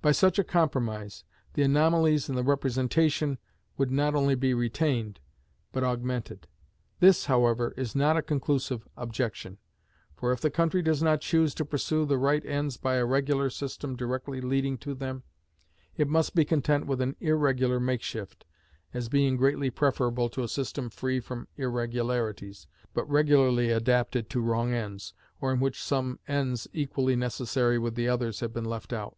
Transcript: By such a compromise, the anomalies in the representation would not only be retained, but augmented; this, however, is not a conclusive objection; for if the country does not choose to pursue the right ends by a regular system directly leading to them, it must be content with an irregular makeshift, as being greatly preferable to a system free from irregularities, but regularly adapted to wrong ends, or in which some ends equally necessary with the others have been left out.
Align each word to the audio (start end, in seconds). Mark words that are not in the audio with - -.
By 0.00 0.12
such 0.12 0.38
a 0.38 0.44
compromise, 0.44 1.24
the 1.54 1.62
anomalies 1.64 2.28
in 2.30 2.36
the 2.36 2.44
representation 2.44 3.36
would 3.76 3.90
not 3.90 4.14
only 4.14 4.34
be 4.36 4.54
retained, 4.54 5.20
but 5.70 5.82
augmented; 5.84 6.46
this, 7.00 7.26
however, 7.26 7.74
is 7.76 7.94
not 7.94 8.16
a 8.16 8.22
conclusive 8.22 8.88
objection; 8.96 9.58
for 10.16 10.32
if 10.32 10.40
the 10.40 10.52
country 10.52 10.80
does 10.80 11.02
not 11.02 11.20
choose 11.20 11.52
to 11.56 11.64
pursue 11.64 12.06
the 12.06 12.16
right 12.16 12.46
ends 12.46 12.78
by 12.78 12.94
a 12.94 13.04
regular 13.04 13.50
system 13.50 13.96
directly 13.96 14.40
leading 14.40 14.78
to 14.78 14.94
them, 14.94 15.24
it 15.96 16.08
must 16.08 16.34
be 16.34 16.44
content 16.44 16.86
with 16.86 17.02
an 17.02 17.14
irregular 17.20 17.80
makeshift, 17.80 18.46
as 18.94 19.10
being 19.10 19.36
greatly 19.36 19.68
preferable 19.68 20.30
to 20.30 20.42
a 20.44 20.48
system 20.48 20.88
free 20.88 21.20
from 21.20 21.48
irregularities, 21.56 22.66
but 22.94 23.04
regularly 23.10 23.70
adapted 23.70 24.30
to 24.30 24.40
wrong 24.40 24.72
ends, 24.72 25.12
or 25.40 25.52
in 25.52 25.60
which 25.60 25.82
some 25.82 26.18
ends 26.28 26.66
equally 26.72 27.16
necessary 27.16 27.78
with 27.78 27.94
the 27.96 28.08
others 28.08 28.40
have 28.40 28.54
been 28.54 28.64
left 28.64 28.92
out. 28.94 29.16